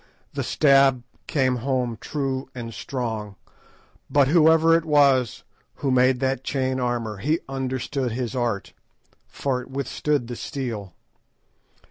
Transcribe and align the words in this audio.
The 0.33 0.41
stab 0.41 1.03
came 1.27 1.57
home 1.57 1.95
true 2.01 2.49
and 2.55 2.73
strong, 2.73 3.35
but 4.09 4.29
whoever 4.29 4.75
it 4.75 4.83
was 4.83 5.43
who 5.75 5.91
made 5.91 6.19
that 6.21 6.43
chain 6.43 6.79
armour, 6.79 7.17
he 7.17 7.39
understood 7.47 8.11
his 8.11 8.35
art, 8.35 8.73
for 9.27 9.61
it 9.61 9.69
withstood 9.69 10.25
the 10.25 10.35
steel. 10.35 10.95